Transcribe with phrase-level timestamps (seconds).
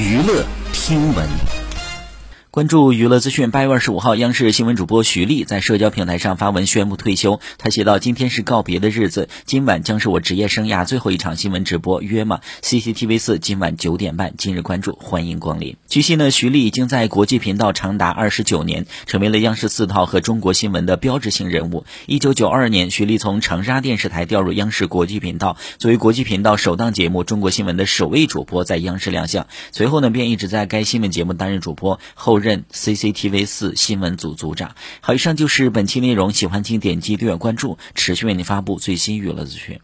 [0.00, 1.59] 娱乐听闻。
[2.60, 7.40] 关注娱乐资讯，八月二十五号，央视新闻主播徐丽在社交平台上发文宣布退休。
[7.56, 12.02] 她写道：“今天是告别的日子，今晚将是我职业生涯最后一场新闻直播。
[12.02, 21.86] 约吗？CCTV 四今晚九点半，今日关注，欢迎光临。”据悉呢，徐丽已经在国际频道长达二十九年，成为了央视四套和中国新闻的标志性人物。
[22.04, 29.46] 一九九二年，徐丽从长沙电视台调入央视国际频道，作为国际频道首档节目《中国新闻》的首位主播，在央视亮相。
[29.72, 34.74] 随后呢，便一直在该新闻节目担任主播，后任 CCTV 四新闻组组长。
[35.00, 39.80] 好，以上就是本期内容，喜欢请点击订阅关注，持续为您发布最新娱乐资讯。